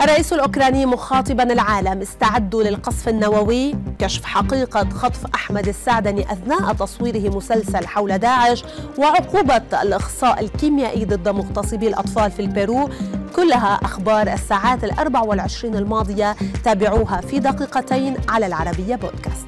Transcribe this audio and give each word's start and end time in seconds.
الرئيس 0.00 0.32
الأوكراني 0.32 0.86
مخاطبا 0.86 1.42
العالم 1.42 2.00
استعدوا 2.00 2.62
للقصف 2.62 3.08
النووي. 3.08 3.74
كشف 3.98 4.24
حقيقة 4.24 4.88
خطف 4.88 5.26
أحمد 5.34 5.68
السعدني 5.68 6.32
أثناء 6.32 6.72
تصويره 6.72 7.36
مسلسل 7.36 7.86
حول 7.86 8.18
داعش 8.18 8.64
وعقوبة 8.98 9.62
الإخصاء 9.82 10.40
الكيميائي 10.40 11.04
ضد 11.04 11.28
مغتصبي 11.28 11.88
الأطفال 11.88 12.30
في 12.30 12.40
البيرو 12.42 12.88
كلها 13.36 13.74
أخبار 13.82 14.32
الساعات 14.32 14.84
الأربع 14.84 15.20
والعشرين 15.20 15.76
الماضية. 15.76 16.36
تابعوها 16.64 17.20
في 17.20 17.38
دقيقتين 17.38 18.16
على 18.28 18.46
العربية 18.46 18.96
بودكاست. 18.96 19.46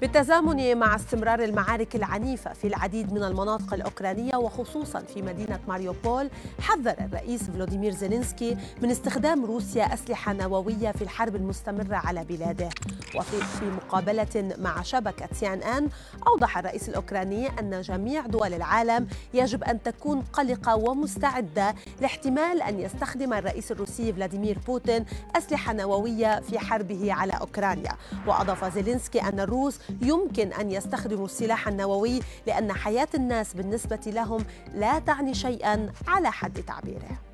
بالتزامن 0.00 0.78
مع 0.78 0.96
استمرار 0.96 1.44
المعارك 1.44 1.96
العنيفة 1.96 2.52
في 2.52 2.66
العديد 2.66 3.12
من 3.12 3.22
المناطق 3.22 3.74
الأوكرانية 3.74 4.36
وخصوصا 4.36 5.00
في 5.00 5.22
مدينة 5.22 5.58
ماريوبول 5.68 6.30
حذر 6.60 6.94
الرئيس 7.00 7.42
فلوديمير 7.42 7.92
زيلينسكي 7.92 8.56
من 8.82 8.90
استخدام 8.90 9.44
روسيا 9.44 9.94
أسلحة 9.94 10.32
نووية 10.32 10.92
في 10.92 11.02
الحرب 11.02 11.36
المستمرة 11.36 11.96
على 11.96 12.24
بلاده. 12.24 12.68
وفي 13.16 13.36
في 13.40 13.64
مقابلة 13.64 14.54
مع 14.58 14.82
شبكة 14.82 15.28
سي 15.32 15.52
إن 15.52 15.62
إن 15.62 15.88
أوضح 16.26 16.58
الرئيس 16.58 16.88
الأوكراني 16.88 17.48
أن 17.60 17.80
جميع 17.80 18.26
دول 18.26 18.54
العالم 18.54 19.08
يجب 19.34 19.64
أن 19.64 19.82
تكون 19.82 20.22
قلقة 20.32 20.76
ومستعدة 20.76 21.74
لاحتمال 22.00 22.62
أن 22.62 22.80
يستخدم 22.80 23.32
الرئيس 23.32 23.72
الروسي 23.72 24.12
فلاديمير 24.12 24.58
بوتين 24.66 25.04
أسلحة 25.36 25.72
نووية 25.72 26.40
في 26.40 26.58
حربه 26.58 27.12
على 27.12 27.32
أوكرانيا. 27.32 27.92
وأضاف 28.26 28.74
زيلينسكي 28.74 29.22
أن 29.22 29.40
الروس 29.40 29.78
يمكن 30.02 30.52
أن 30.52 30.70
يستخدموا 30.70 31.24
السلاح 31.24 31.68
النووي 31.68 32.20
لأن 32.46 32.72
حياة 32.72 33.08
الناس 33.14 33.54
بالنسبة 33.54 34.00
لهم 34.06 34.44
لا 34.74 34.98
تعني 34.98 35.34
شيئا 35.34 35.92
على 36.08 36.32
حد 36.32 36.62
تعبيره. 36.62 37.27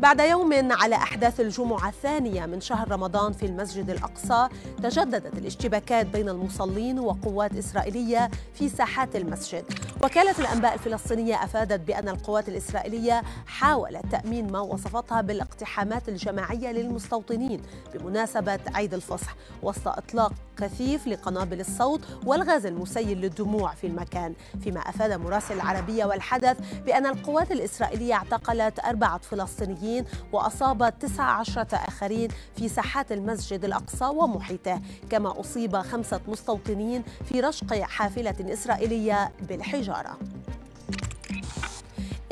بعد 0.00 0.20
يوم 0.20 0.72
على 0.72 0.94
أحداث 0.94 1.40
الجمعة 1.40 1.88
الثانية 1.88 2.46
من 2.46 2.60
شهر 2.60 2.90
رمضان 2.90 3.32
في 3.32 3.46
المسجد 3.46 3.90
الأقصى 3.90 4.48
تجددت 4.82 5.38
الاشتباكات 5.38 6.06
بين 6.06 6.28
المصلين 6.28 6.98
وقوات 6.98 7.56
إسرائيلية 7.56 8.30
في 8.54 8.68
ساحات 8.68 9.16
المسجد. 9.16 9.64
وكالة 10.04 10.34
الأنباء 10.38 10.74
الفلسطينية 10.74 11.44
أفادت 11.44 11.80
بأن 11.80 12.08
القوات 12.08 12.48
الإسرائيلية 12.48 13.22
حاولت 13.46 14.06
تأمين 14.10 14.52
ما 14.52 14.60
وصفتها 14.60 15.20
بالاقتحامات 15.20 16.08
الجماعية 16.08 16.72
للمستوطنين 16.72 17.62
بمناسبة 17.94 18.58
عيد 18.74 18.94
الفصح 18.94 19.36
وسط 19.62 19.88
إطلاق 19.88 20.32
كثيف 20.56 21.06
لقنابل 21.06 21.60
الصوت 21.60 22.00
والغاز 22.26 22.66
المسيل 22.66 23.20
للدموع 23.20 23.74
في 23.74 23.86
المكان. 23.86 24.34
فيما 24.60 24.80
أفاد 24.80 25.12
مراسل 25.12 25.54
العربية 25.54 26.04
والحدث 26.04 26.56
بأن 26.86 27.06
القوات 27.06 27.52
الإسرائيلية 27.52 28.14
اعتقلت 28.14 28.80
أربعة 28.80 29.18
فلسطينيين 29.18 29.83
وأصابت 30.32 30.94
19 31.00 31.66
آخرين 31.72 32.28
في 32.56 32.68
ساحات 32.68 33.12
المسجد 33.12 33.64
الأقصى 33.64 34.04
ومحيطه. 34.04 34.80
كما 35.10 35.40
أصيب 35.40 35.76
خمسة 35.76 36.20
مستوطنين 36.28 37.02
في 37.24 37.40
رشق 37.40 37.74
حافلة 37.74 38.52
إسرائيلية 38.52 39.32
بالحجارة. 39.48 40.18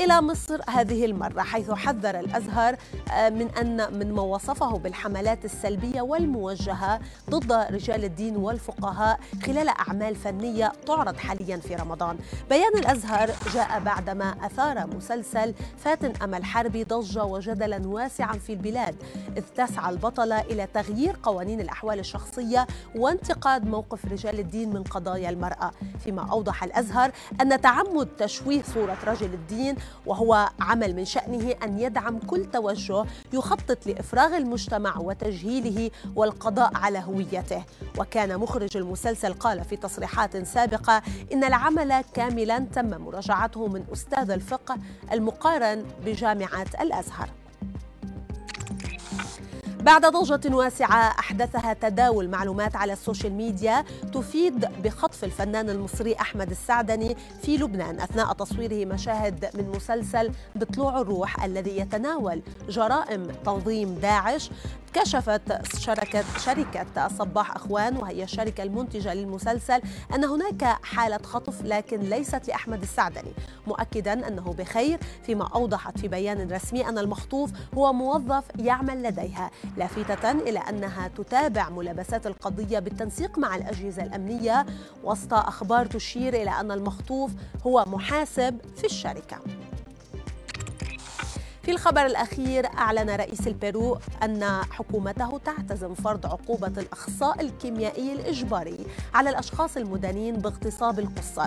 إلى 0.04 0.22
مصر 0.22 0.60
هذه 0.68 1.04
المرة 1.04 1.42
حيث 1.42 1.70
حذر 1.70 2.20
الأزهر 2.20 2.76
آه، 3.12 3.28
من 3.28 3.48
أن 3.50 3.98
من 3.98 4.12
ما 4.12 4.22
وصفه 4.22 4.78
بالحملات 4.78 5.44
السلبية 5.44 6.02
والموجهة 6.02 7.00
ضد 7.30 7.52
رجال 7.52 8.04
الدين 8.04 8.36
والفقهاء 8.36 9.20
خلال 9.46 9.68
أعمال 9.68 10.16
فنية 10.16 10.72
تعرض 10.86 11.16
حاليا 11.16 11.56
في 11.56 11.74
رمضان. 11.74 12.18
بيان 12.50 12.78
الأزهر 12.78 13.30
جاء 13.54 13.80
بعدما 13.80 14.34
أثار 14.42 14.86
مسلسل 14.86 15.54
فاتن 15.78 16.12
أمل 16.22 16.44
حربي 16.44 16.84
ضجة 16.84 17.24
وجدلا 17.24 17.82
واسعا 17.88 18.32
في 18.32 18.52
البلاد 18.52 18.94
إذ 19.36 19.42
تسعى 19.56 19.90
البطلة 19.92 20.40
إلى 20.40 20.66
تغيير 20.74 21.16
قوانين 21.22 21.60
الأحوال 21.60 21.98
الشخصية 21.98 22.66
وانتقاد 22.94 23.66
موقف 23.66 24.04
رجال 24.12 24.38
الدين 24.38 24.72
من 24.72 24.82
قضايا 24.82 25.30
المرأة. 25.30 25.70
فيما 26.04 26.30
أوضح 26.30 26.64
الأزهر 26.64 27.12
أن 27.40 27.60
تعمد 27.60 28.08
تشويه 28.18 28.62
صورة 28.62 28.96
رجل 29.06 29.34
الدين 29.34 29.76
وهو 30.06 30.48
عمل 30.60 30.96
من 30.96 31.04
شأنه 31.04 31.54
أن 31.62 31.78
يدعم 31.78 32.18
كل 32.18 32.44
توجه 32.44 33.04
يخطط 33.32 33.86
لإفراغ 33.86 34.36
المجتمع 34.36 34.98
وتجهيله 34.98 35.90
والقضاء 36.16 36.70
على 36.74 36.98
هويته. 36.98 37.64
وكان 37.98 38.38
مخرج 38.38 38.76
المسلسل 38.76 39.32
قال 39.32 39.64
في 39.64 39.76
تصريحات 39.76 40.36
سابقة 40.46 41.02
إن 41.32 41.44
العمل 41.44 42.00
كاملا 42.14 42.58
تم 42.58 43.02
مراجعته 43.02 43.66
من 43.66 43.84
أستاذ 43.92 44.30
الفقه 44.30 44.78
المقارن 45.12 45.84
بجامعة 46.06 46.66
الأزهر. 46.80 47.41
بعد 49.82 50.06
ضجة 50.06 50.54
واسعة 50.54 51.18
أحدثها 51.18 51.72
تداول 51.72 52.28
معلومات 52.28 52.76
على 52.76 52.92
السوشيال 52.92 53.32
ميديا 53.32 53.84
تفيد 54.14 54.66
بخطف 54.84 55.24
الفنان 55.24 55.70
المصري 55.70 56.14
أحمد 56.14 56.50
السعدني 56.50 57.16
في 57.42 57.56
لبنان 57.56 58.00
أثناء 58.00 58.32
تصويره 58.32 58.84
مشاهد 58.84 59.50
من 59.54 59.72
مسلسل 59.76 60.32
بطلوع 60.54 61.00
الروح 61.00 61.44
الذي 61.44 61.78
يتناول 61.78 62.42
جرائم 62.68 63.26
تنظيم 63.44 63.94
داعش. 63.94 64.50
كشفت 64.94 65.76
شركة 65.78 66.24
شركة 66.38 67.08
صباح 67.08 67.56
أخوان 67.56 67.96
وهي 67.96 68.24
الشركة 68.24 68.62
المنتجة 68.62 69.14
للمسلسل 69.14 69.80
أن 70.14 70.24
هناك 70.24 70.64
حالة 70.64 71.18
خطف 71.18 71.62
لكن 71.62 72.00
ليست 72.00 72.48
لأحمد 72.48 72.82
السعدني. 72.82 73.32
مؤكدا 73.66 74.28
أنه 74.28 74.54
بخير 74.58 74.98
فيما 75.22 75.48
أوضحت 75.54 75.98
في 75.98 76.08
بيان 76.08 76.50
رسمي 76.52 76.88
أن 76.88 76.98
المخطوف 76.98 77.50
هو 77.74 77.92
موظف 77.92 78.44
يعمل 78.58 79.02
لديها 79.02 79.50
لافتة 79.76 80.30
إلى 80.30 80.58
أنها 80.58 81.08
تتابع 81.08 81.68
ملابسات 81.68 82.26
القضية 82.26 82.78
بالتنسيق 82.78 83.38
مع 83.38 83.56
الأجهزة 83.56 84.02
الأمنية. 84.02 84.66
وسط 85.04 85.34
أخبار 85.34 85.86
تشير 85.86 86.34
إلى 86.34 86.50
أن 86.50 86.70
المخطوف 86.72 87.30
هو 87.66 87.84
محاسب 87.88 88.58
في 88.76 88.84
الشركة. 88.84 89.38
في 91.62 91.70
الخبر 91.70 92.06
الأخير 92.06 92.66
أعلن 92.66 93.10
رئيس 93.10 93.46
البيرو 93.46 93.98
أن 94.22 94.44
حكومته 94.70 95.38
تعتزم 95.38 95.94
فرض 95.94 96.26
عقوبة 96.26 96.72
الإخصاء 96.78 97.40
الكيميائي 97.40 98.12
الإجباري 98.12 98.86
على 99.14 99.30
الأشخاص 99.30 99.76
المدانين 99.76 100.36
باغتصاب 100.36 100.98
القصر 100.98 101.46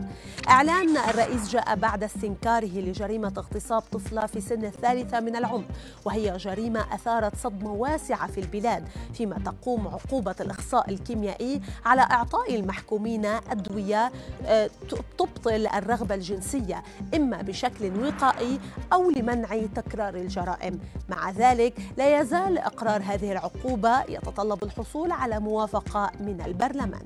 إعلان 0.49 0.97
الرئيس 0.97 1.49
جاء 1.49 1.75
بعد 1.75 2.03
استنكاره 2.03 2.79
لجريمة 2.79 3.33
اغتصاب 3.37 3.81
طفلة 3.81 4.25
في 4.25 4.41
سن 4.41 4.65
الثالثة 4.65 5.19
من 5.19 5.35
العمر 5.35 5.65
وهي 6.05 6.37
جريمة 6.37 6.95
أثارت 6.95 7.35
صدمة 7.35 7.73
واسعة 7.73 8.27
في 8.27 8.39
البلاد 8.39 8.87
فيما 9.13 9.39
تقوم 9.45 9.87
عقوبة 9.87 10.35
الإخصاء 10.41 10.89
الكيميائي 10.89 11.61
على 11.85 12.01
إعطاء 12.01 12.55
المحكومين 12.55 13.25
أدوية 13.25 14.11
آه، 14.45 14.69
تبطل 15.17 15.67
الرغبة 15.67 16.15
الجنسية 16.15 16.83
إما 17.15 17.41
بشكل 17.41 18.03
وقائي 18.03 18.59
أو 18.93 19.09
لمنع 19.11 19.65
تكرار 19.75 20.04
تكرار 20.05 20.21
الجرائم. 20.21 20.79
مع 21.09 21.31
ذلك 21.31 21.73
لا 21.97 22.21
يزال 22.21 22.57
إقرار 22.57 23.01
هذه 23.01 23.31
العقوبة 23.31 24.03
يتطلب 24.09 24.63
الحصول 24.63 25.11
على 25.11 25.39
موافقة 25.39 26.11
من 26.19 26.41
البرلمان. 26.45 27.05